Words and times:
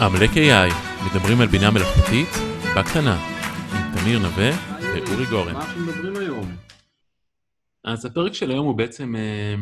עמלק 0.00 0.30
AI, 0.30 0.74
מדברים 1.06 1.40
על 1.40 1.46
בינה 1.46 1.70
מלאכותית 1.70 2.28
בקטנה, 2.76 3.16
עם 3.72 3.98
תמיר 3.98 4.18
נווה 4.18 4.50
ואורי 4.82 5.26
גורן. 5.30 5.52
מה 5.52 5.64
אנחנו 5.64 5.86
מדברים 5.86 6.16
היום? 6.16 6.56
אז 7.84 8.04
הפרק 8.06 8.32
של 8.32 8.50
היום 8.50 8.66
הוא 8.66 8.76
בעצם 8.76 9.16
אה, 9.16 9.54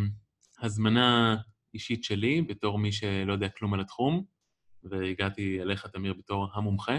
הזמנה 0.63 1.37
אישית 1.75 2.05
שלי, 2.05 2.43
בתור 2.43 2.79
מי 2.79 2.93
שלא 2.93 3.33
יודע 3.33 3.49
כלום 3.49 3.75
על 3.75 3.81
התחום, 3.81 4.25
והגעתי 4.83 5.63
אליך, 5.63 5.87
תמיר, 5.87 6.15
בתור 6.19 6.49
המומחה. 6.55 6.99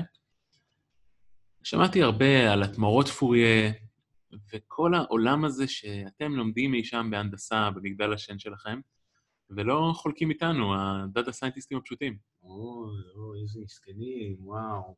שמעתי 1.64 2.04
הרבה 2.04 2.54
על 2.54 2.64
התמורות 2.64 3.08
פוריה, 3.08 3.72
וכל 4.54 4.94
העולם 4.94 5.45
הזה 5.45 5.67
שאתם 5.67 6.31
לומדים 6.31 6.73
אי 6.73 6.84
שם 6.84 7.08
בהנדסה, 7.12 7.70
במגדל 7.72 8.14
השן 8.14 8.40
שלכם, 8.40 8.80
ולא 9.49 9.91
חולקים 9.95 10.30
איתנו, 10.30 10.73
ה 10.77 10.88
data 10.88 11.32
סיינטיסטים 11.31 11.77
הפשוטים. 11.77 12.17
אוי, 12.44 13.02
אוי, 13.16 13.41
איזה 13.41 13.59
מסכנים, 13.59 14.36
וואו. 14.40 14.95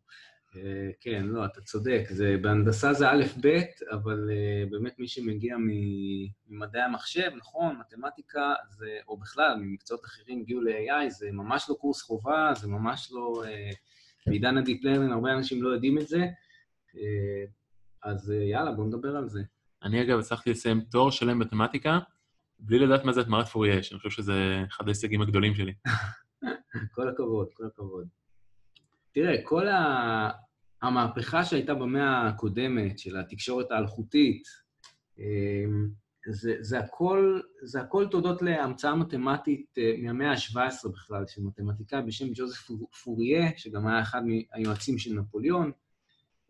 אה, 0.55 0.89
כן, 1.01 1.25
לא, 1.25 1.45
אתה 1.45 1.61
צודק, 1.61 2.03
זה, 2.09 2.35
בהנדסה 2.41 2.93
זה 2.93 3.09
א'-ב', 3.09 3.47
אבל 3.91 4.29
uh, 4.29 4.71
באמת 4.71 4.99
מי 4.99 5.07
שמגיע 5.07 5.55
ממדעי 6.47 6.81
המחשב, 6.81 7.31
נכון, 7.37 7.75
מתמטיקה, 7.79 8.53
זה, 8.69 8.97
או 9.07 9.17
בכלל, 9.17 9.57
ממקצועות 9.59 10.05
אחרים 10.05 10.39
הגיעו 10.41 10.61
ל-AI, 10.61 11.09
זה 11.09 11.31
ממש 11.31 11.65
לא 11.69 11.75
קורס 11.75 12.01
חובה, 12.01 12.51
זה 12.55 12.67
ממש 12.67 13.11
לא... 13.11 13.43
Uh, 13.45 13.75
בעידן 14.27 14.57
ה 14.57 14.62
deep 14.62 14.83
learning 14.83 15.11
הרבה 15.11 15.33
אנשים 15.33 15.63
לא 15.63 15.69
יודעים 15.69 15.97
את 15.97 16.07
זה, 16.07 16.25
אז 18.03 18.29
יאללה, 18.29 18.71
בואו 18.71 18.87
נדבר 18.87 19.15
על 19.15 19.29
זה. 19.29 19.41
אני 19.83 20.01
אגב 20.01 20.19
הצלחתי 20.19 20.49
לסיים 20.49 20.81
תואר 20.81 21.09
שלם 21.09 21.39
במתמטיקה, 21.39 21.99
בלי 22.59 22.79
לדעת 22.79 23.05
מה 23.05 23.13
זה 23.13 23.21
התמרת 23.21 23.47
פוריה, 23.47 23.83
שאני 23.83 23.99
חושב 23.99 24.09
שזה 24.09 24.63
אחד 24.69 24.87
ההישגים 24.87 25.21
הגדולים 25.21 25.55
שלי. 25.55 25.73
כל 26.95 27.09
הכבוד, 27.09 27.47
כל 27.53 27.65
הכבוד. 27.65 28.07
תראה, 29.11 29.35
כל 29.43 29.67
ה... 29.67 30.29
המהפכה 30.81 31.45
שהייתה 31.45 31.73
במאה 31.73 32.27
הקודמת 32.27 32.99
של 32.99 33.17
התקשורת 33.17 33.71
האלחוטית, 33.71 34.43
אמ, 35.19 35.89
זה, 36.29 36.55
זה, 36.59 36.79
הכל, 36.79 37.41
זה 37.63 37.81
הכל 37.81 38.07
תודות 38.11 38.41
להמצאה 38.41 38.95
מתמטית 38.95 39.75
אה, 39.77 39.93
מהמאה 40.01 40.31
ה-17 40.31 40.89
בכלל, 40.89 41.23
של 41.27 41.41
מתמטיקאי 41.41 42.01
בשם 42.01 42.25
ג'וזף 42.33 42.69
פוריה, 43.03 43.49
שגם 43.57 43.87
היה 43.87 44.01
אחד 44.01 44.21
מהיועצים 44.25 44.97
של 44.97 45.13
נפוליאון. 45.13 45.71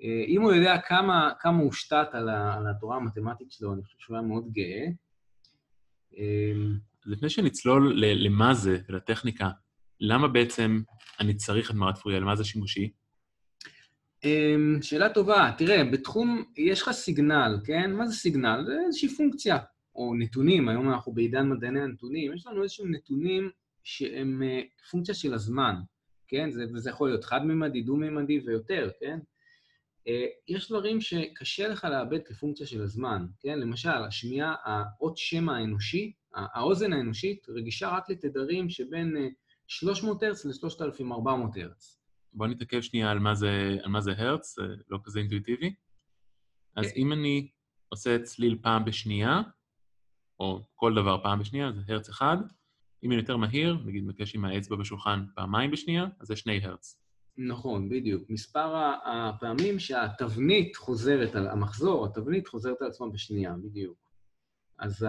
אה, 0.01 0.23
אם 0.27 0.41
הוא 0.41 0.53
יודע 0.53 0.77
כמה, 0.87 1.31
כמה 1.39 1.63
הושתת 1.63 2.07
על, 2.11 2.29
על 2.29 2.67
התורה 2.69 2.97
המתמטית 2.97 3.51
שלו, 3.51 3.73
אני 3.73 3.83
חושב 3.83 3.97
שהוא 3.99 4.17
היה 4.17 4.27
מאוד 4.27 4.51
גאה. 4.51 4.85
אמ, 6.17 6.77
לפני 7.05 7.29
שנצלול 7.29 7.93
למה 8.03 8.53
זה 8.53 8.79
ולטכניקה, 8.89 9.49
למה 9.99 10.27
בעצם 10.27 10.81
אני 11.19 11.33
צריך 11.35 11.71
את 11.71 11.75
מערת 11.75 11.97
פוריה? 11.97 12.19
למה 12.19 12.35
זה 12.35 12.43
שימושי? 12.43 12.91
אמ, 14.23 14.79
שאלה 14.81 15.09
טובה. 15.09 15.51
תראה, 15.57 15.83
בתחום, 15.83 16.43
יש 16.57 16.81
לך 16.81 16.91
סיגנל, 16.91 17.57
כן? 17.65 17.93
מה 17.93 18.07
זה 18.07 18.13
סיגנל? 18.13 18.63
זה 18.65 18.73
איזושהי 18.85 19.09
פונקציה, 19.09 19.57
או 19.95 20.15
נתונים, 20.15 20.69
היום 20.69 20.89
אנחנו 20.89 21.13
בעידן 21.13 21.49
מדעני 21.49 21.81
הנתונים, 21.81 22.33
יש 22.33 22.47
לנו 22.47 22.63
איזשהם 22.63 22.95
נתונים 22.95 23.49
שהם 23.83 24.43
אה, 24.43 24.61
פונקציה 24.91 25.15
של 25.15 25.33
הזמן, 25.33 25.75
כן? 26.27 26.51
זה, 26.51 26.65
וזה 26.73 26.89
יכול 26.89 27.09
להיות 27.09 27.23
חד-ממדי, 27.23 27.81
דו-ממדי 27.81 28.39
ויותר, 28.45 28.89
כן? 28.99 29.19
אה, 30.07 30.25
יש 30.47 30.69
דברים 30.71 31.01
שקשה 31.01 31.67
לך 31.67 31.83
לאבד 31.83 32.19
כפונקציה 32.25 32.67
של 32.67 32.81
הזמן, 32.81 33.25
כן? 33.39 33.59
למשל, 33.59 33.89
השמיעה, 33.89 34.55
האות 34.65 35.17
שם 35.17 35.49
האנושי, 35.49 36.13
האוזן 36.35 36.93
האנושית 36.93 37.47
רגישה 37.49 37.89
רק 37.89 38.09
לתדרים 38.09 38.69
שבין 38.69 39.15
300 39.67 40.23
הרץ 40.23 40.45
ל-3400 40.45 41.61
הרץ. 41.61 41.99
בוא 42.33 42.47
נתעכב 42.47 42.81
שנייה 42.81 43.11
על 43.11 43.19
מה 43.19 43.35
זה, 43.35 43.77
על 43.83 43.91
מה 43.91 44.01
זה 44.01 44.11
הרץ, 44.17 44.55
זה 44.55 44.63
לא 44.89 44.99
כזה 45.03 45.19
אינטואיטיבי. 45.19 45.73
אז. 46.75 46.85
כן. 46.85 46.91
אם 46.95 47.13
אני 47.13 47.51
עושה 47.89 48.23
צליל 48.23 48.57
פעם 48.61 48.85
בשנייה, 48.85 49.41
או 50.39 50.61
כל 50.75 50.95
דבר 50.95 51.23
פעם 51.23 51.39
בשנייה, 51.39 51.71
זה 51.71 51.81
הרץ 51.87 52.09
אחד. 52.09 52.37
אם 53.03 53.11
אני 53.11 53.19
יותר 53.19 53.37
מהיר, 53.37 53.77
נגיד 53.85 54.03
מקש 54.03 54.35
עם 54.35 54.45
האצבע 54.45 54.75
בשולחן 54.75 55.25
פעמיים 55.35 55.71
בשנייה, 55.71 56.05
אז 56.19 56.27
זה 56.27 56.35
שני 56.35 56.59
הרץ. 56.63 57.01
נכון, 57.37 57.89
בדיוק. 57.89 58.29
מספר 58.29 58.75
הפעמים 59.05 59.79
שהתבנית 59.79 60.75
חוזרת 60.75 61.35
על 61.35 61.47
המחזור, 61.47 62.05
התבנית 62.05 62.47
חוזרת 62.47 62.81
על 62.81 62.87
עצמה 62.87 63.09
בשנייה, 63.09 63.53
בדיוק. 63.63 63.97
אז 64.79 65.05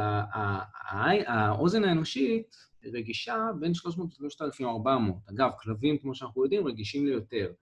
האוזן 1.26 1.84
האנושית 1.84 2.56
רגישה 2.84 3.50
בין 3.60 3.74
300 3.74 4.20
ל-3,400. 4.20 5.30
אגב, 5.30 5.50
כלבים, 5.60 5.98
כמו 5.98 6.14
שאנחנו 6.14 6.44
יודעים, 6.44 6.66
רגישים 6.66 7.06
ליותר. 7.06 7.52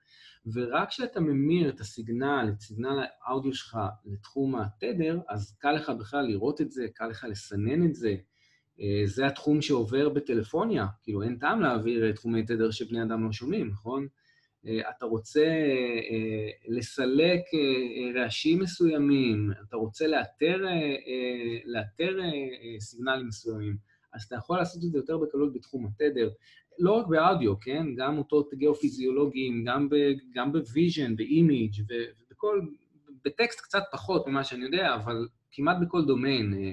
ורק 0.53 0.89
כשאתה 0.89 1.21
ממיר 1.21 1.69
את 1.69 1.81
הסיגנל, 1.81 2.51
את 2.53 2.61
סיגנל 2.61 3.05
האודיו 3.25 3.55
שלך 3.55 3.79
לתחום 4.05 4.55
התדר, 4.55 5.21
אז 5.29 5.57
קל 5.59 5.73
לך 5.73 5.91
בכלל 5.91 6.27
לראות 6.27 6.61
את 6.61 6.71
זה, 6.71 6.87
קל 6.95 7.07
לך 7.07 7.27
לסנן 7.29 7.87
את 7.87 7.95
זה. 7.95 8.17
אה, 8.81 9.03
זה 9.05 9.27
התחום 9.27 9.63
שעובר 9.63 10.09
בטלפוניה, 10.09 10.87
כאילו 11.03 11.23
אין 11.23 11.37
טעם 11.39 11.61
להעביר 11.61 12.13
תחומי 12.13 12.43
תדר 12.43 12.71
שבני 12.71 13.03
אדם 13.03 13.25
לא 13.25 13.33
שומעים, 13.33 13.69
נכון? 13.69 14.07
אה, 14.67 14.91
אתה 14.91 15.07
רוצה 15.07 15.47
אה, 16.11 16.51
לסלק 16.69 17.41
רעשים 18.15 18.59
מסוימים, 18.59 19.51
אתה 19.69 19.77
רוצה 19.77 20.07
לאתר, 20.07 20.65
לאתר 21.65 22.19
סיגנלים 22.81 23.27
מסוימים. 23.27 23.77
אז 24.15 24.23
אתה 24.23 24.37
יכול 24.37 24.59
לעשות 24.59 24.85
את 24.85 24.91
זה 24.91 24.99
יותר 24.99 25.19
בקלות 25.19 25.53
בתחום 25.53 25.87
התדר. 25.87 26.31
לא 26.79 26.93
רק 26.93 27.07
באודיו, 27.07 27.61
כן? 27.61 27.95
גם 27.97 28.19
אותות 28.19 28.55
גיאופיזיולוגיים, 28.55 29.65
גם, 29.65 29.89
ב, 29.89 29.95
גם 30.35 30.53
ב 30.53 30.61
vision, 30.61 31.17
ב 31.17 31.26
image 31.26 31.75
ובכל... 31.89 32.61
בטקסט 33.25 33.61
קצת 33.61 33.83
פחות 33.93 34.27
ממה 34.27 34.45
שאני 34.45 34.65
יודע, 34.65 34.95
אבל 34.95 35.29
כמעט 35.53 35.77
בכל 35.83 36.05
דומיין 36.07 36.55
אה, 36.55 36.73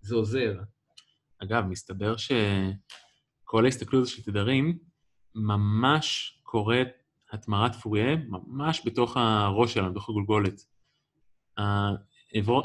זה 0.00 0.14
עוזר. 0.14 0.60
אגב, 1.38 1.64
מסתבר 1.64 2.14
שכל 2.16 3.64
ההסתכלות 3.64 4.06
של 4.06 4.22
תדרים 4.22 4.78
ממש 5.34 6.38
קורית 6.42 6.88
התמרת 7.34 7.74
פוריה, 7.74 8.16
ממש 8.28 8.82
בתוך 8.86 9.16
הראש 9.16 9.74
שלנו, 9.74 9.90
בתוך 9.90 10.08
הגולגולת. 10.08 10.66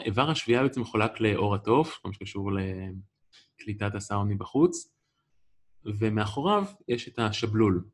איבר 0.05 0.29
השביעה 0.29 0.63
בעצם 0.63 0.81
מחולק 0.81 1.19
לאור 1.19 1.55
התוף, 1.55 1.99
כל 2.01 2.07
מה 2.07 2.13
שקשור 2.13 2.51
קליטת 3.59 3.95
הסאונד 3.95 4.31
מבחוץ, 4.31 4.93
ומאחוריו 5.85 6.65
יש 6.87 7.07
את 7.07 7.19
השבלול. 7.19 7.85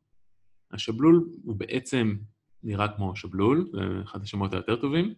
השבלול 0.72 1.28
הוא 1.44 1.56
בעצם 1.56 2.16
נראה 2.62 2.96
כמו 2.96 3.16
שבלול, 3.16 3.70
זה 3.72 4.02
אחד 4.04 4.22
השמות 4.22 4.52
היותר 4.52 4.76
טובים, 4.76 5.14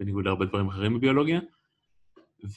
בניגוד 0.00 0.24
להרבה 0.24 0.46
דברים 0.46 0.68
אחרים 0.68 0.94
בביולוגיה, 0.94 1.40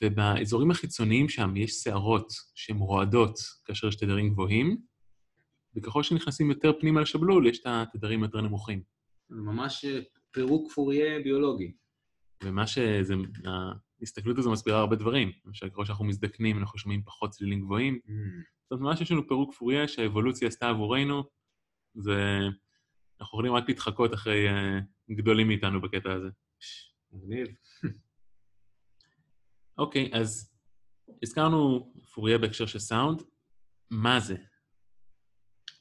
ובאזורים 0.01 0.71
החיצוניים 0.71 1.29
שם 1.29 1.57
יש 1.57 1.71
שערות 1.71 2.33
שהן 2.55 2.77
רועדות 2.77 3.39
כאשר 3.65 3.87
יש 3.87 3.95
תדרים 3.95 4.29
גבוהים, 4.29 4.77
וככל 5.75 6.03
שנכנסים 6.03 6.49
יותר 6.49 6.71
פנימה 6.79 7.01
לשבלול, 7.01 7.47
יש 7.47 7.59
את 7.59 7.65
התדרים 7.65 8.23
יותר 8.23 8.41
נמוכים. 8.41 8.83
ממש 9.29 9.85
פירוק 10.31 10.71
פוריה 10.71 11.19
ביולוגי. 11.19 11.73
ומה 12.43 12.67
שזה, 12.67 13.13
ההסתכלות 13.99 14.37
הזו 14.37 14.51
מסבירה 14.51 14.79
הרבה 14.79 14.95
דברים. 14.95 15.31
למשל, 15.45 15.69
ככל 15.69 15.85
שאנחנו 15.85 16.05
מזדקנים, 16.05 16.57
אנחנו 16.57 16.79
שומעים 16.79 17.03
פחות 17.05 17.29
צלילים 17.29 17.61
גבוהים. 17.61 17.99
Mm. 18.05 18.09
זאת 18.63 18.71
אומרת, 18.71 18.83
ממש 18.91 19.01
יש 19.01 19.11
לנו 19.11 19.27
פירוק 19.27 19.53
פוריה 19.53 19.87
שהאבולוציה 19.87 20.47
עשתה 20.47 20.69
עבורנו, 20.69 21.23
ואנחנו 21.95 22.53
יכולים 23.21 23.53
רק 23.53 23.63
להתחקות 23.67 24.13
אחרי 24.13 24.49
uh, 24.49 25.13
גדולים 25.15 25.47
מאיתנו 25.47 25.81
בקטע 25.81 26.13
הזה. 26.13 26.29
מגניב. 27.11 27.47
אוקיי, 29.77 30.11
okay, 30.11 30.17
אז 30.17 30.53
הזכרנו 31.23 31.93
פוריה 32.13 32.37
בהקשר 32.37 32.65
של 32.65 32.79
סאונד. 32.79 33.21
מה 33.91 34.19
זה? 34.19 34.35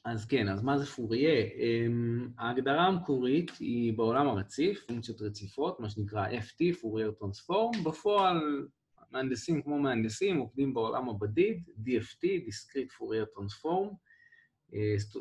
אז 0.05 0.25
כן, 0.25 0.49
אז 0.49 0.63
מה 0.63 0.77
זה 0.77 0.85
פוריה? 0.85 1.45
Um, 1.45 2.29
ההגדרה 2.37 2.87
המקורית 2.87 3.51
היא 3.59 3.97
בעולם 3.97 4.27
הרציף, 4.27 4.83
פונקציות 4.87 5.21
רציפות, 5.21 5.79
מה 5.79 5.89
שנקרא 5.89 6.27
FT, 6.29 6.79
פורייר 6.81 7.11
טרנספורם. 7.11 7.83
בפועל, 7.83 8.67
מהנדסים 9.11 9.61
כמו 9.61 9.79
מהנדסים 9.79 10.37
עובדים 10.37 10.73
בעולם 10.73 11.09
הבדיד, 11.09 11.69
DFT, 11.85 12.23
Discrete 12.23 12.93
Fourier 12.97 13.37
Transform, 13.37 13.95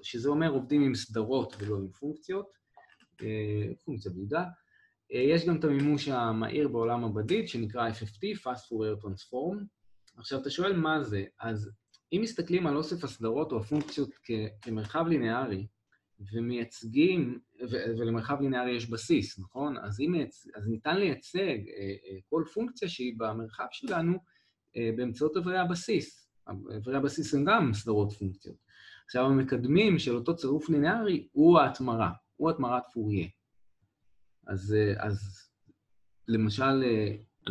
שזה 0.02 0.28
אומר 0.28 0.50
עובדים 0.50 0.82
עם 0.82 0.94
סדרות 0.94 1.56
ולא 1.58 1.76
עם 1.76 1.88
פונקציות, 1.88 2.50
uh, 3.20 3.24
פונקציה 3.84 4.12
בדידה. 4.12 4.44
Uh, 5.12 5.16
יש 5.16 5.46
גם 5.46 5.56
את 5.56 5.64
המימוש 5.64 6.08
המהיר 6.08 6.68
בעולם 6.68 7.04
הבדיד, 7.04 7.48
שנקרא 7.48 7.90
FFT, 7.90 8.38
Fast 8.42 8.68
Fourier 8.68 9.04
Transform. 9.04 9.64
עכשיו, 10.16 10.40
אתה 10.40 10.50
שואל 10.50 10.76
מה 10.76 11.02
זה, 11.02 11.24
אז 11.40 11.70
אם 12.12 12.20
מסתכלים 12.22 12.66
על 12.66 12.76
אוסף 12.76 13.04
הסדרות 13.04 13.52
או 13.52 13.58
הפונקציות 13.60 14.10
כמרחב 14.62 15.06
ליניארי, 15.08 15.66
ומייצגים, 16.32 17.38
ו- 17.70 17.98
ולמרחב 17.98 18.40
ליניארי 18.40 18.76
יש 18.76 18.90
בסיס, 18.90 19.38
נכון? 19.38 19.76
אז, 19.78 20.00
מייצ... 20.00 20.46
אז 20.56 20.68
ניתן 20.68 20.96
לייצג 20.96 21.38
אה, 21.38 21.74
אה, 21.78 22.18
כל 22.28 22.44
פונקציה 22.54 22.88
שהיא 22.88 23.14
במרחב 23.16 23.66
שלנו 23.70 24.18
אה, 24.76 24.90
באמצעות 24.96 25.36
אברי 25.36 25.58
הבסיס. 25.58 26.28
אברי 26.48 26.96
הבסיס 26.96 27.34
הם 27.34 27.44
גם 27.44 27.74
סדרות 27.74 28.12
פונקציות. 28.12 28.56
עכשיו, 29.04 29.26
המקדמים 29.26 29.98
של 29.98 30.14
אותו 30.16 30.36
צירוף 30.36 30.68
ליניארי 30.68 31.28
הוא 31.32 31.58
ההתמרה, 31.58 32.10
הוא 32.36 32.50
התמרת 32.50 32.82
פוריה. 32.92 33.26
אז, 34.46 34.76
אז 34.98 35.18
למשל, 36.28 36.82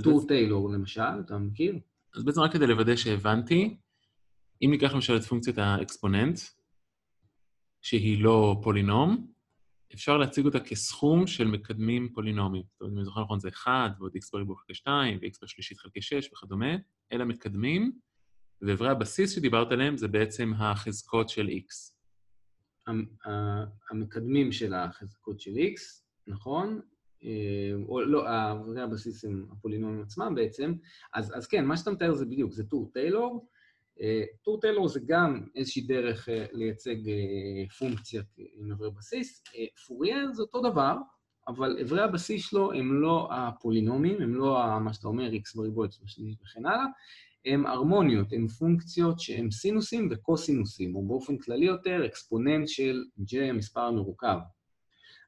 טור 0.03 0.27
טיילור, 0.27 0.69
למשל, 0.69 1.19
אתה 1.25 1.37
מכיר? 1.37 1.79
אז 2.15 2.23
בעצם 2.23 2.41
רק 2.41 2.53
כדי 2.53 2.67
לוודא 2.67 2.95
שהבנתי, 2.95 3.77
אם 4.61 4.71
ניקח 4.71 4.93
למשל 4.93 5.15
את 5.15 5.23
פונקציית 5.23 5.57
האקספוננט, 5.57 6.39
שהיא 7.81 8.23
לא 8.23 8.59
פולינום, 8.63 9.27
אפשר 9.93 10.17
להציג 10.17 10.45
אותה 10.45 10.59
כסכום 10.59 11.27
של 11.27 11.47
מקדמים 11.47 12.09
פולינומיים. 12.13 12.63
זאת 12.71 12.81
אומרת, 12.81 12.93
אם 12.93 12.97
אני 12.97 13.05
זוכר 13.05 13.21
נכון, 13.21 13.39
זה 13.39 13.49
1 13.49 13.91
ועוד 13.99 14.15
x 14.15 14.29
בריבוע 14.33 14.57
חלקי 14.57 14.73
2 14.73 15.19
ו-x 15.21 15.39
בשלישית 15.43 15.79
חלקי 15.79 16.01
6 16.01 16.29
וכדומה. 16.33 16.75
אלה 17.11 17.25
מקדמים, 17.25 17.91
ואיברי 18.61 18.89
הבסיס 18.89 19.35
שדיברת 19.35 19.71
עליהם 19.71 19.97
זה 19.97 20.07
בעצם 20.07 20.53
החזקות 20.57 21.29
של 21.29 21.47
x. 21.47 21.93
המקדמים 23.91 24.51
של 24.51 24.73
החזקות 24.73 25.39
של 25.39 25.51
x, 25.51 25.81
נכון? 26.27 26.81
אה, 27.23 27.73
או 27.87 28.01
לא, 28.01 28.51
אברי 28.51 28.81
הבסיס 28.81 29.25
הם 29.25 29.45
הפולינומים 29.51 30.01
עצמם 30.01 30.35
בעצם. 30.35 30.73
אז, 31.13 31.37
אז 31.37 31.47
כן, 31.47 31.65
מה 31.65 31.77
שאתה 31.77 31.91
מתאר 31.91 32.13
זה 32.13 32.25
בדיוק, 32.25 32.51
זה 32.51 32.63
טור 32.63 32.91
טיילור. 32.93 33.47
אה, 34.01 34.23
טור 34.43 34.59
טיילור 34.59 34.87
זה 34.87 34.99
גם 35.05 35.45
איזושהי 35.55 35.81
דרך 35.81 36.29
אה, 36.29 36.45
לייצג 36.51 36.95
פונקציה 37.79 38.21
עם 38.37 38.71
אברי 38.71 38.91
בסיס. 38.97 39.43
פורייר 39.87 40.33
זה 40.33 40.41
אותו 40.41 40.61
דבר, 40.71 40.95
אבל 41.47 41.77
אברי 41.81 42.01
הבסיס 42.01 42.49
שלו 42.49 42.73
הם 42.73 43.01
לא 43.01 43.29
הפולינומים, 43.31 44.21
הם 44.21 44.35
לא 44.35 44.79
מה 44.81 44.93
שאתה 44.93 45.07
אומר, 45.07 45.31
x 45.31 45.55
בריבוע, 45.55 45.87
x 45.87 46.03
בשלישית 46.03 46.41
וכן 46.41 46.65
הלאה, 46.65 46.85
הם 47.45 47.65
הרמוניות, 47.65 48.33
הם 48.33 48.47
פונקציות 48.47 49.19
שהן 49.19 49.51
סינוסים 49.51 50.09
וקוסינוסים, 50.11 50.95
או 50.95 51.07
באופן 51.07 51.37
כללי 51.37 51.65
יותר, 51.65 52.05
אקספוננט 52.05 52.67
של 52.67 53.03
j 53.19 53.37
המספר 53.37 53.81
המרוכב. 53.81 54.37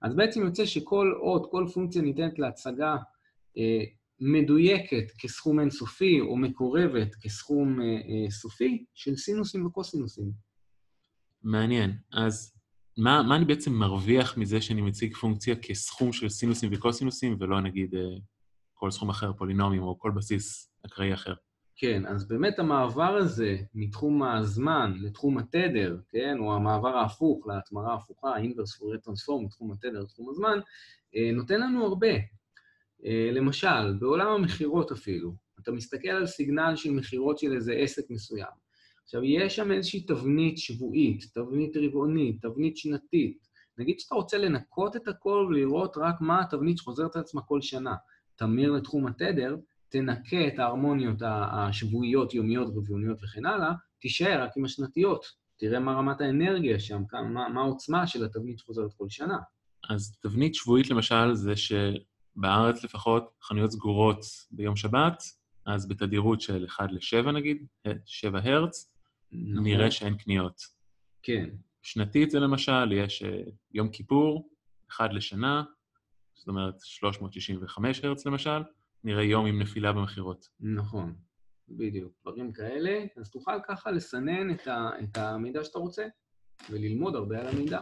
אז 0.02 0.16
בעצם 0.16 0.42
יוצא 0.42 0.66
שכל 0.66 1.14
אות, 1.22 1.52
כל 1.52 1.66
פונקציה 1.74 2.02
ניתנת 2.02 2.40
להצגה 2.40 2.96
אה, 3.58 3.84
מדויקת 4.20 5.12
כסכום 5.18 5.60
אינסופי, 5.60 6.22
או 6.22 6.38
מקורבת 6.38 7.16
כסכום 7.16 7.82
אה, 7.82 7.86
אה, 7.86 8.32
סופי, 8.32 8.86
של 8.94 9.16
סינוסים 9.16 9.66
וקוסינוסים. 9.66 10.32
מעניין. 11.44 11.98
אז 12.12 12.54
מה, 12.98 13.24
מה 13.24 13.36
אני 13.36 13.46
בעצם 13.46 13.74
מרוויח 13.74 14.38
מזה 14.38 14.62
שאני 14.62 14.82
מציג 14.82 15.16
פונקציה 15.16 15.56
כסכום 15.56 16.14
של 16.14 16.30
סינוסים 16.30 16.70
וקוסינוסים, 16.74 17.38
ולא 17.40 17.62
נגיד 17.62 17.96
אה, 17.96 18.02
כל 18.74 18.92
סכום 18.92 19.10
אחר, 19.10 19.34
פולינומים, 19.34 19.84
או 19.84 20.00
כל 20.00 20.12
בסיס 20.12 20.72
אקראי 20.86 21.14
אחר? 21.14 21.34
כן, 21.76 22.06
אז 22.06 22.28
באמת 22.28 22.60
המעבר 22.60 23.16
הזה 23.16 23.58
מתחום 23.74 24.24
הזמן 24.24 24.94
לתחום 25.02 25.38
התדר, 25.38 25.98
כן, 26.10 26.38
או 26.40 26.56
המעבר 26.56 26.98
ההפוך 26.98 27.48
להתמרה 27.48 27.92
ההפוכה, 27.92 28.30
ה-inverse 28.30 28.80
Fourier 28.80 29.08
Transform 29.08 29.46
מתחום 29.46 29.72
התדר 29.72 30.02
לתחום 30.02 30.30
הזמן, 30.30 30.60
אה, 31.16 31.32
נותן 31.34 31.62
לנו 31.62 31.86
הרבה. 31.86 32.14
אה, 33.06 33.30
למשל, 33.32 33.94
בעולם 34.00 34.28
המכירות 34.28 34.92
אפילו, 34.92 35.36
אתה 35.60 35.72
מסתכל 35.72 36.10
על 36.10 36.26
סיגנל 36.26 36.76
של 36.76 36.92
מכירות 36.92 37.40
של 37.40 37.54
איזה 37.54 37.74
עסק 37.74 38.04
מסוים. 38.10 38.64
עכשיו, 39.04 39.24
יש 39.24 39.56
שם 39.56 39.72
איזושהי 39.72 40.06
תבנית 40.06 40.58
שבועית, 40.58 41.24
תבנית 41.34 41.78
רבעונית, 41.78 42.42
תבנית 42.42 42.78
שנתית. 42.78 43.48
נגיד 43.78 44.00
שאתה 44.00 44.16
רוצה 44.16 44.38
לנקות 44.38 44.96
את 44.96 45.08
הכל 45.08 45.48
ולראות 45.50 45.98
רק 45.98 46.16
מה 46.22 46.42
התבנית 46.42 46.78
שחוזרת 46.78 47.16
על 47.16 47.22
עצמה 47.22 47.42
כל 47.42 47.62
שנה. 47.62 47.96
תמיר 48.36 48.72
לתחום 48.72 49.08
התדר, 49.08 49.56
תנקה 49.90 50.48
את 50.48 50.60
ההרמוניות 50.60 51.18
השבועיות, 51.26 52.34
יומיות, 52.34 52.68
רבעוניות 52.76 53.18
וכן 53.24 53.46
הלאה, 53.46 53.72
תישאר 54.00 54.44
רק 54.44 54.52
עם 54.58 54.66
השנתיות. 54.66 55.26
תראה 55.58 55.80
מה 55.80 55.94
רמת 55.94 56.22
האנרגיה 56.22 56.80
שם, 56.80 57.04
מה, 57.14 57.50
מה 57.50 57.62
העוצמה 57.62 58.08
של 58.08 58.26
התבנית 58.26 58.60
שחוזרת 58.60 58.94
כל 58.98 59.06
שנה. 59.10 59.38
אז 59.90 60.18
תבנית 60.22 60.56
שבועית 60.56 60.90
למשל 60.90 61.34
זה 61.34 61.56
שבארץ 62.36 62.84
לפחות 62.84 63.32
חנויות 63.44 63.72
סגורות 63.72 64.26
ביום 64.52 64.76
שבת, 64.76 65.24
אז 65.66 65.88
בתדירות 65.88 66.42
של 66.42 66.66
1 66.66 66.92
ל-7 66.92 67.32
נגיד, 67.32 67.68
7 68.06 68.40
הרץ, 68.44 68.92
נכון. 69.32 69.64
נראה 69.64 69.92
שאין 69.92 70.18
קניות. 70.18 70.62
כן. 71.24 71.50
שנתית 71.82 72.32
זה 72.32 72.40
למשל, 72.40 72.92
יש 72.92 73.24
אה, 73.24 73.42
יום 73.72 73.90
כיפור, 73.90 74.50
1 74.90 75.14
לשנה, 75.14 75.64
זאת 76.34 76.48
אומרת 76.48 76.80
365 76.80 78.04
הרץ 78.04 78.26
למשל, 78.26 78.64
נראה 79.04 79.24
יום 79.24 79.46
עם 79.46 79.62
נפילה 79.62 79.94
במכירות. 79.94 80.48
נכון, 80.60 81.16
בדיוק. 81.70 82.14
דברים 82.22 82.54
כאלה, 82.54 83.06
אז 83.18 83.30
תוכל 83.32 83.60
ככה 83.68 83.92
לסנן 83.92 84.52
את, 84.52 84.68
ה, 84.68 84.90
את 85.04 85.18
המידע 85.18 85.64
שאתה 85.64 85.80
רוצה 85.80 86.08
וללמוד 86.70 87.16
הרבה 87.16 87.40
על 87.40 87.48
המידע. 87.48 87.80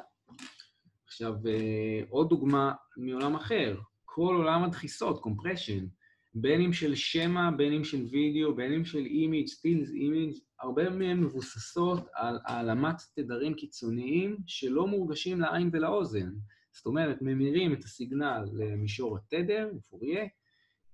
עכשיו, 1.08 1.34
אה, 1.48 2.02
עוד 2.10 2.30
דוגמה 2.30 2.74
מעולם 2.98 3.36
אחר, 3.36 3.80
כל 4.14 4.36
עולם 4.36 4.64
הדחיסות, 4.64 5.22
compression, 5.24 5.86
בין 6.34 6.62
אם 6.62 6.74
של 6.74 6.96
שמע, 6.96 7.52
בין 7.58 7.74
אם 7.74 7.84
של 7.84 8.06
וידאו, 8.12 8.56
בין 8.56 8.74
אם 8.74 8.86
של 8.86 9.06
אימיג', 9.06 9.48
סטילס 9.48 9.92
אימיג', 9.92 10.34
הרבה 10.60 10.90
מהן 10.90 11.20
מבוססות 11.20 12.08
על 12.16 12.40
העלמת 12.46 12.96
תדרים 13.16 13.54
קיצוניים 13.54 14.38
שלא 14.48 14.88
מורגשים 14.88 15.42
לעין 15.42 15.70
ולאוזן. 15.74 16.30
זאת 16.72 16.86
אומרת, 16.86 17.22
ממירים 17.22 17.74
את 17.74 17.84
הסיגנל 17.84 18.46
למישור 18.54 19.18
התדר, 19.18 19.70
לפוריה, 19.76 20.26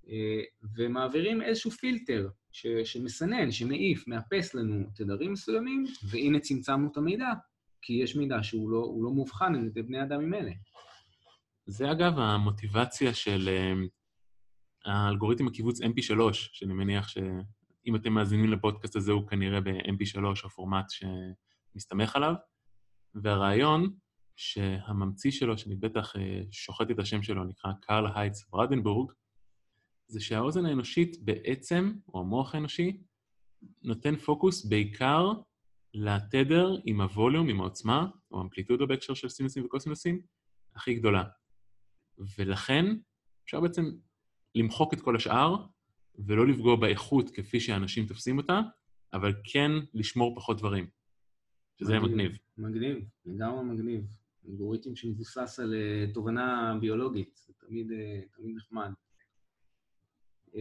אה, 0.10 0.42
ומעבירים 0.75 1.42
איזשהו 1.42 1.72
פילטר 1.72 2.30
ש, 2.52 2.68
שמסנן, 2.68 3.52
שמעיף, 3.52 4.08
מאפס 4.08 4.54
לנו 4.54 4.84
תדרים 4.96 5.31
מסוימים, 5.34 5.86
והנה 6.10 6.40
צמצמנו 6.40 6.88
את 6.92 6.98
המידע, 6.98 7.34
כי 7.81 7.94
יש 7.94 8.16
מידע 8.16 8.44
שהוא 8.44 8.69
לא, 8.69 8.94
לא 9.02 9.10
מובחן 9.10 9.56
על 9.56 9.66
ידי 9.66 9.81
בני 9.81 10.04
אדם 10.04 10.22
ממילא. 10.22 10.52
זה 11.68 11.92
אגב 11.92 12.19
המוטיבציה 12.19 13.14
של 13.14 13.50
uh, 13.50 14.90
האלגוריתם 14.90 15.48
הקיבוץ 15.48 15.81
MP3, 15.81 16.34
שאני 16.34 16.74
מניח 16.74 17.08
שאם 17.08 17.96
אתם 17.96 18.14
מאזינים 18.14 18.52
לפודקאסט 18.52 18.96
הזה, 18.96 19.12
הוא 19.12 19.28
כנראה 19.28 19.62
ב-MP3 19.62 20.19
או 20.44 20.50
פורמט 20.50 20.86
שמסתמך 20.90 22.16
עליו, 22.16 22.34
והרעיון 23.16 23.94
שהממציא 24.36 25.31
שלו, 25.31 25.58
שאני 25.58 25.75
בטח 25.75 26.16
uh, 26.16 26.19
שוחט 26.52 26.92
את 26.92 27.00
השם 27.00 27.24
שלו, 27.24 27.44
נקרא 27.44 27.72
קרל 27.81 28.06
הייטס 28.16 28.50
ברדנבורג, 28.50 29.12
זה 30.08 30.22
שהאוזן 30.22 30.66
האנושית 30.66 31.25
בעצם, 31.25 31.94
או 32.14 32.19
המוח 32.19 32.56
האנושי, 32.56 33.02
נותן 33.83 34.16
פוקוס 34.16 34.66
בעיקר 34.66 35.31
לתדר 35.94 36.76
עם 36.86 37.02
ה 37.02 37.07
volume, 37.07 37.50
עם 37.50 37.59
העוצמה, 37.62 38.07
או 38.31 38.40
האמפליטודה 38.40 38.86
בהקשר 38.86 39.14
של 39.14 39.30
סינוסים 39.30 39.66
וקוסינוסים, 39.66 40.21
הכי 40.76 40.94
גדולה. 40.94 41.24
ולכן 42.38 42.86
אפשר 43.45 43.59
בעצם 43.59 43.92
למחוק 44.56 44.94
את 44.94 45.02
כל 45.02 45.16
השאר, 45.16 45.56
ולא 46.19 46.47
לפגוע 46.47 46.76
באיכות 46.76 47.30
כפי 47.30 47.59
שאנשים 47.59 48.06
תופסים 48.06 48.38
אותה, 48.38 48.62
אבל 49.14 49.33
כן 49.44 49.71
לשמור 49.94 50.36
פחות 50.36 50.57
דברים, 50.57 50.88
שזה 51.80 52.00
מגניב. 52.00 52.31
מגניב, 52.57 52.76
מגניב, 52.76 53.09
לגמרי 53.26 53.64
מגניב. 53.64 54.06
אלגוריתם 54.50 54.95
שמבוסס 54.95 55.59
על 55.59 55.74
uh, 55.74 56.14
תובנה 56.14 56.78
ביולוגית, 56.81 57.40
זה 57.47 57.54
תמיד, 57.68 57.92
uh, 57.92 58.38
תמיד 58.38 58.56
נחמד. 58.56 58.92
Uh, 60.47 60.57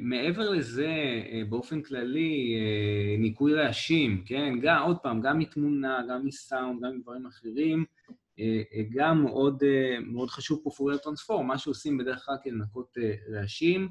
מעבר 0.00 0.50
לזה, 0.50 1.22
uh, 1.26 1.50
באופן 1.50 1.82
כללי, 1.82 2.56
uh, 2.56 3.20
ניקוי 3.20 3.54
רעשים, 3.54 4.22
כן? 4.26 4.54
גם, 4.62 4.82
עוד 4.82 4.98
פעם, 4.98 5.20
גם 5.20 5.38
מתמונה, 5.38 6.00
גם 6.10 6.26
מסאונד, 6.26 6.84
גם 6.84 6.96
מדברים 6.96 7.26
אחרים, 7.26 7.84
גם 8.90 9.22
מאוד, 9.22 9.62
uh, 9.62 10.04
מאוד 10.04 10.30
חשוב 10.30 10.60
פה 10.64 10.70
פוריה 10.70 10.98
טרנספורם, 10.98 11.46
מה 11.46 11.58
שעושים 11.58 11.98
בדרך 11.98 12.24
כלל 12.24 12.34
כדי 12.42 12.54
לנקות 12.54 12.96
uh, 12.98 13.32
רעשים, 13.34 13.88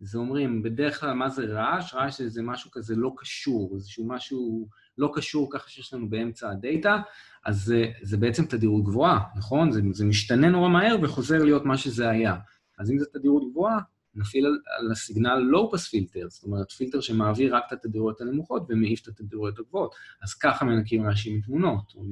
זה 0.00 0.18
אומרים, 0.18 0.62
בדרך 0.62 1.00
כלל 1.00 1.12
מה 1.12 1.28
זה 1.28 1.44
רעש? 1.44 1.94
רעש 1.94 2.22
זה 2.22 2.42
משהו 2.42 2.70
כזה 2.70 2.96
לא 2.96 3.12
קשור, 3.16 3.72
איזשהו 3.74 4.08
משהו 4.08 4.68
לא 4.98 5.10
קשור 5.14 5.48
ככה 5.52 5.70
שיש 5.70 5.94
לנו 5.94 6.10
באמצע 6.10 6.50
הדאטה, 6.50 7.02
אז 7.44 7.64
זה, 7.64 7.86
זה 8.02 8.16
בעצם 8.16 8.44
תדירות 8.44 8.84
גבוהה, 8.84 9.20
נכון? 9.36 9.72
זה, 9.72 9.80
זה 9.92 10.04
משתנה 10.04 10.50
נורא 10.50 10.68
מהר 10.68 10.96
וחוזר 11.02 11.44
להיות 11.44 11.64
מה 11.64 11.76
שזה 11.76 12.08
היה. 12.08 12.36
אז 12.78 12.90
אם 12.90 12.98
זו 12.98 13.04
תדירות 13.12 13.50
גבוהה, 13.50 13.78
נפעיל 14.14 14.46
על, 14.46 14.58
על 14.78 14.90
הסיגנל 14.92 15.34
לואו-פס 15.34 15.88
פילטר, 15.88 16.26
זאת 16.28 16.44
אומרת, 16.44 16.70
פילטר 16.70 17.00
שמעביר 17.00 17.56
רק 17.56 17.64
את 17.68 17.72
התדירויות 17.72 18.20
הנמוכות 18.20 18.66
ומעיף 18.68 19.02
את 19.02 19.08
התדירויות 19.08 19.58
הגבוהות. 19.58 19.94
אז 20.22 20.34
ככה 20.34 20.64
מנקים 20.64 21.06
רעשים 21.06 21.36
מתמונות 21.36 21.92
או 21.94 22.04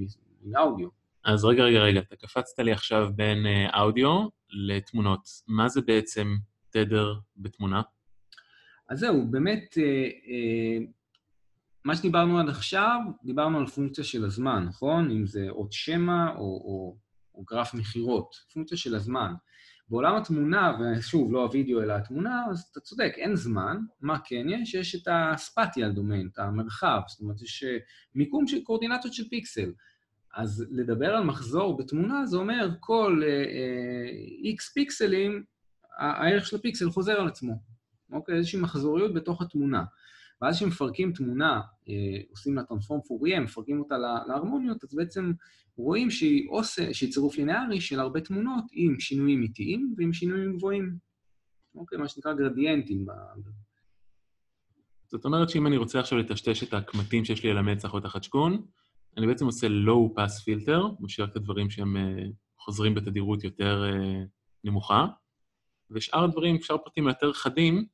מאודיו. 0.44 0.99
אז 1.24 1.44
רגע, 1.44 1.62
רגע, 1.62 1.78
רגע, 1.78 2.00
אתה 2.00 2.16
קפצת 2.16 2.58
לי 2.58 2.72
עכשיו 2.72 3.10
בין 3.14 3.46
אה, 3.46 3.82
אודיו 3.82 4.28
לתמונות. 4.50 5.20
מה 5.48 5.68
זה 5.68 5.80
בעצם 5.80 6.36
תדר 6.70 7.14
בתמונה? 7.36 7.82
אז 8.88 8.98
זהו, 8.98 9.26
באמת, 9.30 9.78
אה, 9.78 9.84
אה, 10.04 10.84
מה 11.84 11.96
שדיברנו 11.96 12.38
עד 12.38 12.48
עכשיו, 12.48 13.00
דיברנו 13.24 13.58
על 13.58 13.66
פונקציה 13.66 14.04
של 14.04 14.24
הזמן, 14.24 14.64
נכון? 14.68 15.10
אם 15.10 15.26
זה 15.26 15.46
עוד 15.48 15.72
שמע 15.72 16.30
או, 16.30 16.38
או, 16.38 16.96
או 17.34 17.44
גרף 17.44 17.74
מכירות, 17.74 18.34
פונקציה 18.52 18.78
של 18.78 18.94
הזמן. 18.94 19.32
בעולם 19.88 20.16
התמונה, 20.16 20.72
ושוב, 20.80 21.32
לא 21.32 21.42
הווידאו 21.42 21.82
אלא 21.82 21.92
התמונה, 21.92 22.44
אז 22.50 22.68
אתה 22.72 22.80
צודק, 22.80 23.12
אין 23.16 23.36
זמן. 23.36 23.76
מה 24.00 24.18
כן 24.24 24.46
יש? 24.48 24.74
יש 24.74 24.94
את 24.94 25.08
הספטיאל 25.10 25.92
דומיין, 25.92 26.28
את 26.32 26.38
המרחב, 26.38 27.00
זאת 27.08 27.20
אומרת, 27.20 27.42
יש 27.42 27.64
מיקום 28.14 28.46
של 28.46 28.62
קורדינטות 28.62 29.12
של 29.12 29.28
פיקסל. 29.28 29.72
אז 30.34 30.66
לדבר 30.70 31.14
על 31.14 31.24
מחזור 31.24 31.76
בתמונה, 31.76 32.26
זה 32.26 32.36
אומר 32.36 32.70
כל 32.80 33.22
איקס 34.42 34.68
uh, 34.68 34.72
פיקסלים, 34.72 35.44
הערך 35.98 36.46
של 36.46 36.56
הפיקסל 36.56 36.90
חוזר 36.90 37.12
על 37.12 37.28
עצמו. 37.28 37.54
אוקיי? 38.12 38.36
איזושהי 38.36 38.60
מחזוריות 38.60 39.14
בתוך 39.14 39.42
התמונה. 39.42 39.84
ואז 40.42 40.56
כשמפרקים 40.56 41.12
תמונה, 41.12 41.60
אה, 41.88 41.94
עושים 42.30 42.54
לה 42.54 42.62
טרנספורם 42.62 43.00
פוריה, 43.00 43.40
מפרקים 43.40 43.80
אותה 43.80 43.98
להרמוניות, 43.98 44.84
אז 44.84 44.94
בעצם 44.94 45.32
רואים 45.76 46.10
שהיא, 46.10 46.48
עושה, 46.50 46.94
שהיא 46.94 47.12
צירוף 47.12 47.36
לינארי 47.36 47.80
של 47.80 48.00
הרבה 48.00 48.20
תמונות 48.20 48.64
עם 48.72 49.00
שינויים 49.00 49.42
איטיים 49.42 49.94
ועם 49.96 50.12
שינויים 50.12 50.56
גבוהים. 50.56 50.96
אוקיי, 51.74 51.98
מה 51.98 52.08
שנקרא 52.08 52.32
גרדיאנטים. 52.32 53.06
זאת 55.06 55.24
אומרת 55.24 55.50
שאם 55.50 55.66
אני 55.66 55.76
רוצה 55.76 56.00
עכשיו 56.00 56.18
לטשטש 56.18 56.62
את 56.62 56.74
הקמטים 56.74 57.24
שיש 57.24 57.44
לי 57.44 57.50
על 57.50 57.58
המצח 57.58 57.92
או 57.92 57.98
את 57.98 58.04
החדשקון, 58.04 58.66
אני 59.16 59.26
בעצם 59.26 59.46
עושה 59.46 59.66
low 59.66 60.18
pass 60.18 60.42
filter, 60.44 60.80
משאיר 61.00 61.26
את 61.26 61.36
הדברים 61.36 61.70
שהם 61.70 61.96
uh, 61.96 62.32
חוזרים 62.58 62.94
בתדירות 62.94 63.44
יותר 63.44 63.84
uh, 63.92 64.28
נמוכה, 64.64 65.06
ושאר 65.90 66.24
הדברים, 66.24 66.62
שאר 66.62 66.74
הפרטים 66.74 67.06
היותר 67.06 67.32
חדים, 67.32 67.86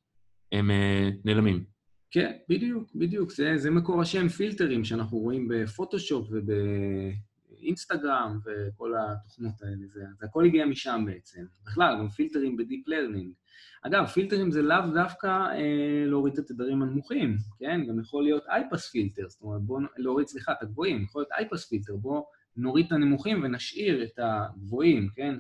הם 0.53 0.71
uh, 0.71 1.15
נעלמים. 1.25 1.65
כן, 2.11 2.33
בדיוק, 2.49 2.91
בדיוק. 2.95 3.33
זה, 3.33 3.53
זה 3.57 3.71
מקור 3.71 4.01
השם 4.01 4.29
פילטרים 4.29 4.85
שאנחנו 4.85 5.19
רואים 5.19 5.49
בפוטושופ 5.49 6.29
ובאינסטגרם 7.57 8.39
וכל 8.45 8.93
התוכנות 8.99 9.63
האלה. 9.63 9.87
זה, 9.87 10.01
זה 10.19 10.27
הכל 10.27 10.45
הגיע 10.45 10.67
משם 10.67 11.05
בעצם. 11.07 11.45
בכלל, 11.65 11.97
גם 11.99 12.09
פילטרים 12.09 12.57
ב 12.57 12.63
deep 12.63 12.88
learning. 12.88 13.33
אגב, 13.83 14.07
פילטרים 14.07 14.51
זה 14.51 14.63
לאו 14.63 14.77
דווקא 14.95 15.27
אה, 15.27 16.05
להוריד 16.07 16.33
את 16.33 16.39
התדרים 16.39 16.83
הנמוכים, 16.83 17.37
כן? 17.59 17.87
גם 17.89 18.01
יכול 18.01 18.25
להיות 18.25 18.47
high-pass 18.49 18.91
filter, 18.91 19.29
זאת 19.29 19.43
אומרת, 19.43 19.61
בואו 19.63 19.81
להוריד, 19.97 20.27
סליחה, 20.27 20.53
את 20.53 20.63
הגבוהים, 20.63 21.03
יכול 21.03 21.21
להיות 21.21 21.33
high-pass 21.33 21.69
filter, 21.69 21.97
בואו 21.97 22.27
נוריד 22.57 22.87
את 22.87 22.93
הנמוכים 22.93 23.45
ונשאיר 23.45 24.05
את 24.05 24.19
הגבוהים, 24.19 25.09
כן? 25.15 25.35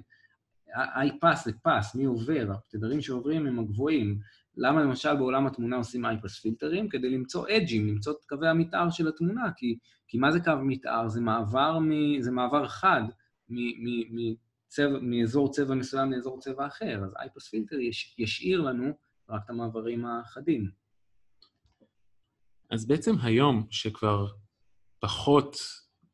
אייפס 0.76 1.44
זה 1.44 1.52
פס, 1.62 1.94
מי 1.94 2.04
עובר? 2.04 2.52
התדרים 2.68 3.00
שעוברים 3.00 3.46
הם 3.46 3.58
הגבוהים. 3.58 4.18
למה 4.56 4.82
למשל 4.82 5.16
בעולם 5.16 5.46
התמונה 5.46 5.76
עושים 5.76 6.06
אייפס 6.06 6.38
פילטרים? 6.38 6.88
כדי 6.88 7.10
למצוא 7.10 7.46
אג'ים, 7.56 7.86
למצוא 7.88 8.12
את 8.12 8.24
קווי 8.28 8.48
המתאר 8.48 8.90
של 8.90 9.08
התמונה, 9.08 9.50
כי, 9.56 9.78
כי 10.08 10.18
מה 10.18 10.32
זה 10.32 10.40
קו 10.40 10.52
מתאר? 10.62 11.08
זה 11.08 11.20
מעבר, 11.20 11.78
מ, 11.78 12.20
זה 12.20 12.30
מעבר 12.30 12.68
חד 12.68 13.02
מ, 13.48 13.56
מ, 13.56 14.16
מ, 14.16 14.34
צבע, 14.68 14.98
מאזור 15.02 15.52
צבע 15.52 15.74
מסוים 15.74 16.12
לאזור 16.12 16.40
צבע 16.40 16.66
אחר, 16.66 17.04
אז 17.04 17.14
אייפוס 17.20 17.48
פילטר 17.48 17.78
יש, 17.78 18.14
ישאיר 18.18 18.60
לנו 18.60 18.92
רק 19.28 19.40
את 19.44 19.50
המעברים 19.50 20.06
החדים. 20.06 20.70
אז 22.70 22.86
בעצם 22.86 23.14
היום, 23.22 23.66
שכבר 23.70 24.26
פחות 24.98 25.56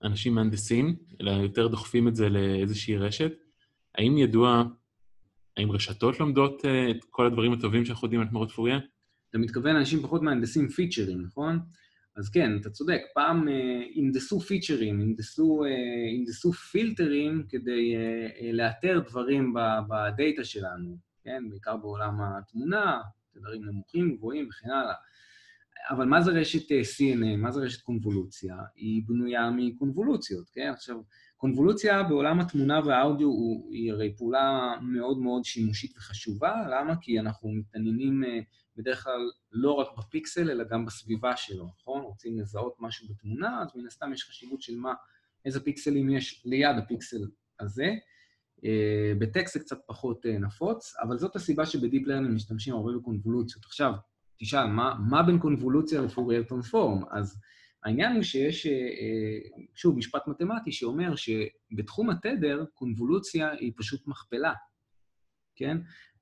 אנשים 0.03 0.35
מהנדסים, 0.35 0.97
אלא 1.21 1.31
יותר 1.31 1.69
דוחפים 1.69 2.09
את 2.09 2.17
זה 2.17 2.29
לאיזושהי 2.29 2.97
רשת, 2.97 3.33
האם 3.95 4.19
ידוע, 4.19 4.63
האם 5.57 5.71
רשתות 5.71 6.21
לומדות 6.21 6.65
אה, 6.65 6.91
את 6.91 7.05
כל 7.11 7.27
הדברים 7.27 7.53
הטובים 7.53 7.85
שאנחנו 7.85 8.07
יודעים 8.07 8.21
על 8.21 8.29
תמורות 8.29 8.51
פוריה? 8.51 8.79
אתה 9.31 9.39
מתכוון 9.39 9.75
לאנשים 9.75 10.03
פחות 10.03 10.23
מהנדסים 10.23 10.69
פיצ'רים, 10.69 11.23
נכון? 11.23 11.59
אז 12.17 12.31
כן, 12.31 12.57
אתה 12.61 12.71
צודק, 12.71 13.01
פעם 13.15 13.49
הנדסו 13.97 14.39
uh, 14.39 14.43
פיצ'רים, 14.43 15.01
הנדסו 15.01 16.53
פילטרים 16.53 17.45
כדי 17.49 17.95
uh, 17.97 18.53
לאתר 18.53 19.01
דברים 19.09 19.55
בדאטה 19.89 20.45
שלנו, 20.45 20.97
כן? 21.25 21.49
בעיקר 21.51 21.77
בעולם 21.77 22.21
התמונה, 22.21 23.01
תדרים 23.33 23.65
נמוכים, 23.65 24.17
גבוהים 24.17 24.49
וכן 24.49 24.71
הלאה. 24.71 24.95
אבל 25.91 26.05
מה 26.05 26.23
זה 26.23 26.31
רשת 26.31 26.71
uh, 26.71 26.75
CNN? 26.75 27.37
מה 27.37 27.51
זה 27.51 27.61
רשת 27.61 27.83
קונבולוציה? 27.83 28.57
היא 28.77 29.03
בנויה 29.07 29.51
מקונבולוציות, 29.51 30.49
כן? 30.53 30.71
עכשיו, 30.75 30.97
קונבולוציה 31.43 32.03
בעולם 32.03 32.41
התמונה 32.41 32.81
והאודיו 32.85 33.31
היא 33.71 33.93
הרי 33.93 34.15
פעולה 34.17 34.75
מאוד 34.83 35.19
מאוד 35.19 35.45
שימושית 35.45 35.97
וחשובה, 35.97 36.55
למה? 36.71 36.95
כי 37.01 37.21
אנחנו 37.21 37.49
מתעניינים... 37.53 38.25
Uh, 38.25 38.45
בדרך 38.77 39.05
כלל 39.05 39.31
לא 39.53 39.73
רק 39.73 39.87
בפיקסל, 39.99 40.51
אלא 40.51 40.65
גם 40.65 40.87
בסביבה 40.87 41.37
שלו, 41.37 41.67
נכון? 41.81 42.03
רוצים 42.03 42.39
לזהות 42.39 42.77
משהו 42.79 43.09
בתמונה, 43.09 43.63
אז 43.63 43.69
מן 43.75 43.87
הסתם 43.87 44.13
יש 44.13 44.25
חשיבות 44.25 44.63
של 44.63 44.77
מה, 44.77 44.95
איזה 45.45 45.61
פיקסלים 45.61 46.11
יש 46.11 46.43
ליד 46.45 46.77
הפיקסל 46.79 47.29
הזה. 47.61 47.95
Uh, 48.59 48.63
בטקסט 49.19 49.55
זה 49.55 49.61
קצת 49.61 49.79
פחות 49.87 50.27
uh, 50.27 50.29
נפוץ, 50.29 50.95
אבל 51.03 51.19
זאת 51.19 51.37
הסיבה 51.37 51.67
שב 51.67 51.84
deep 51.84 52.07
learning 52.07 52.35
משתמשים 52.35 52.75
הרבה 52.75 52.93
בקונבולוציות. 52.99 53.65
עכשיו, 53.65 53.93
תשאל, 54.39 54.67
מה, 54.67 54.95
מה 55.11 55.23
בין 55.23 55.39
קונבולוציה 55.39 56.01
לפורייר 56.01 56.43
transform? 56.43 57.03
אז 57.11 57.41
העניין 57.85 58.13
הוא 58.13 58.23
שיש, 58.23 58.67
uh, 58.67 59.61
שוב, 59.75 59.97
משפט 59.97 60.27
מתמטי 60.27 60.73
שאומר 60.73 61.15
שבתחום 61.17 62.11
התדר, 62.11 62.65
קונבולוציה 62.75 63.51
היא 63.51 63.73
פשוט 63.77 64.07
מכפלה, 64.07 64.53
כן? 65.57 65.79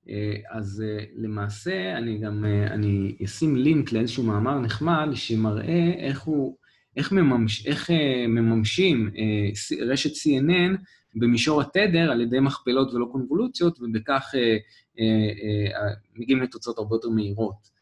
אה, 0.09 0.37
אז 0.51 0.85
אה, 0.87 1.05
למעשה 1.15 1.99
אני 1.99 2.19
גם, 2.19 2.45
אה, 2.45 2.67
אני 2.75 3.17
אשים 3.25 3.57
לינק 3.57 3.93
לאיזשהו 3.93 4.23
מאמר 4.23 4.59
נחמד 4.59 5.09
שמראה 5.15 5.93
איך 5.99 6.21
הוא, 6.21 6.57
איך, 6.97 7.13
מממש, 7.13 7.67
איך 7.67 7.91
מממשים 8.29 9.11
רשת 9.89 10.11
CNN 10.11 10.77
במישור 11.15 11.61
התדר 11.61 12.11
על 12.11 12.21
ידי 12.21 12.41
מכפלות 12.41 12.95
ולא 12.95 13.07
קונבולוציות, 13.13 13.79
ובכך 13.81 14.35
מגיעים 16.17 16.43
לתוצאות 16.43 16.79
הרבה 16.79 16.97
יותר 16.97 17.09
מהירות. 17.09 17.80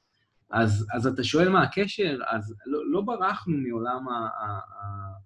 אז, 0.50 0.86
אז 0.94 1.06
אתה 1.06 1.24
שואל 1.24 1.48
מה 1.48 1.62
הקשר? 1.62 2.18
אז 2.28 2.54
לא, 2.66 2.90
לא 2.90 3.00
ברחנו 3.00 3.56
מעולם 3.56 4.08
ה, 4.08 4.12
ה, 4.12 4.46
ה, 4.46 5.18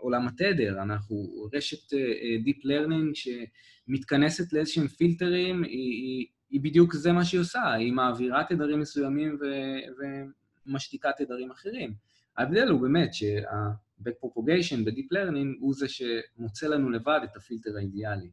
עולם 0.00 0.28
התדר, 0.28 0.82
אנחנו 0.82 1.48
רשת 1.54 1.92
Deep 2.46 2.64
Learning 2.64 3.14
שמתכנסת 3.14 4.52
לאיזשהם 4.52 4.88
פילטרים, 4.88 5.64
היא, 5.64 5.70
היא, 5.72 6.26
היא 6.50 6.60
בדיוק 6.60 6.94
זה 6.94 7.12
מה 7.12 7.24
שהיא 7.24 7.40
עושה, 7.40 7.72
היא 7.72 7.92
מעבירה 7.92 8.44
תדרים 8.48 8.80
מסוימים 8.80 9.38
ו, 9.40 9.44
ומשתיקה 10.66 11.10
תדרים 11.16 11.50
אחרים. 11.50 11.94
ההבדל 12.36 12.68
הוא 12.68 12.80
באמת 12.80 13.14
שה-back 13.14 14.24
propagation 14.24 14.84
ב-deep 14.84 15.16
learning 15.16 15.58
הוא 15.60 15.74
זה 15.74 15.86
שמוצא 15.88 16.66
לנו 16.66 16.90
לבד 16.90 17.20
את 17.24 17.36
הפילטר 17.36 17.70
האידיאלי. 17.76 18.30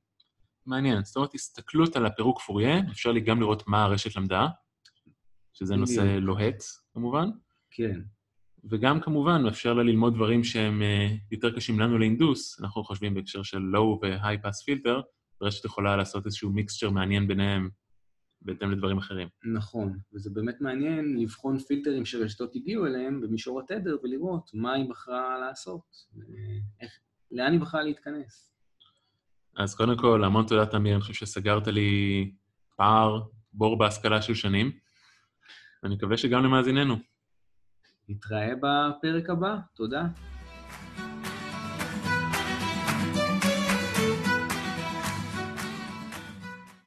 מעניין, 0.65 1.03
זאת 1.03 1.15
אומרת, 1.15 1.33
הסתכלות 1.33 1.95
על 1.95 2.05
הפירוק 2.05 2.41
פוריה, 2.41 2.79
אפשר 2.91 3.11
לי 3.11 3.19
גם 3.21 3.39
לראות 3.39 3.63
מה 3.67 3.83
הרשת 3.83 4.15
למדה, 4.15 4.47
שזה 5.53 5.75
נושא 5.75 6.01
לוהט, 6.01 6.63
כמובן. 6.93 7.29
כן. 7.71 8.01
וגם 8.69 9.01
כמובן 9.01 9.43
מאפשר 9.43 9.73
לה 9.73 9.83
ללמוד 9.83 10.15
דברים 10.15 10.43
שהם 10.43 10.81
אה, 10.81 11.07
יותר 11.31 11.55
קשים 11.55 11.79
לנו 11.79 11.97
לאינדוס, 11.97 12.59
אנחנו 12.61 12.83
חושבים 12.83 13.13
בהקשר 13.13 13.43
של 13.43 13.57
low 13.57 13.79
ו-high 14.01 14.45
pass 14.45 14.65
filter, 14.65 15.01
ורשת 15.41 15.65
יכולה 15.65 15.95
לעשות 15.95 16.25
איזשהו 16.25 16.51
מיקסצ'ר 16.51 16.89
מעניין 16.89 17.27
ביניהם 17.27 17.69
בהתאם 18.41 18.71
לדברים 18.71 18.97
אחרים. 18.97 19.27
נכון, 19.53 19.97
וזה 20.13 20.29
באמת 20.29 20.61
מעניין 20.61 21.17
לבחון 21.19 21.59
פילטרים 21.59 22.05
שרשתות 22.05 22.55
הגיעו 22.55 22.85
אליהם 22.85 23.21
במישור 23.21 23.59
התדר 23.59 23.97
ולראות 24.03 24.51
מה 24.53 24.73
היא 24.73 24.89
בחרה 24.89 25.37
לעשות, 25.39 25.83
איך, 26.81 26.91
לאן 27.31 27.51
היא 27.51 27.59
בחרה 27.59 27.83
להתכנס. 27.83 28.51
אז 29.57 29.75
קודם 29.75 29.97
כל, 29.97 30.23
המון 30.23 30.45
תודה, 30.47 30.65
תמיר, 30.65 30.93
אני 30.93 31.01
חושב 31.01 31.13
שסגרת 31.13 31.67
לי 31.67 32.31
פער, 32.75 33.21
בור 33.53 33.77
בהשכלה 33.77 34.21
של 34.21 34.33
שנים, 34.33 34.71
ואני 35.83 35.95
מקווה 35.95 36.17
שגם 36.17 36.43
למאזיננו. 36.43 36.95
נתראה 38.09 38.53
בפרק 38.55 39.29
הבא, 39.29 39.57
תודה. 39.75 40.03